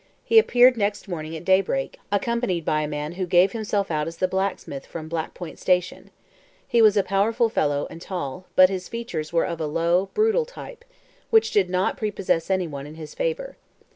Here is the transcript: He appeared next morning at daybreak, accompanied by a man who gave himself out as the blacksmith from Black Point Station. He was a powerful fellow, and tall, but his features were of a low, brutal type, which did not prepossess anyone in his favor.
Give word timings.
He 0.23 0.39
appeared 0.39 0.77
next 0.77 1.07
morning 1.07 1.35
at 1.37 1.45
daybreak, 1.45 1.99
accompanied 2.11 2.65
by 2.65 2.81
a 2.81 2.87
man 2.87 3.11
who 3.11 3.27
gave 3.27 3.51
himself 3.51 3.91
out 3.91 4.07
as 4.07 4.17
the 4.17 4.27
blacksmith 4.27 4.87
from 4.87 5.07
Black 5.07 5.35
Point 5.35 5.59
Station. 5.59 6.09
He 6.67 6.81
was 6.81 6.97
a 6.97 7.03
powerful 7.03 7.49
fellow, 7.49 7.85
and 7.87 8.01
tall, 8.01 8.47
but 8.55 8.67
his 8.71 8.87
features 8.89 9.31
were 9.31 9.45
of 9.45 9.61
a 9.61 9.67
low, 9.67 10.09
brutal 10.15 10.45
type, 10.47 10.83
which 11.29 11.51
did 11.51 11.69
not 11.69 11.97
prepossess 11.97 12.49
anyone 12.49 12.87
in 12.87 12.95
his 12.95 13.13
favor. 13.13 13.57